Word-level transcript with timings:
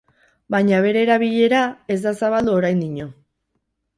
Baina 0.53 0.79
bere 0.85 1.03
erabilera 1.07 1.59
ez 1.95 1.99
da 2.07 2.13
zabaldu 2.23 2.57
oraindino. 2.61 3.09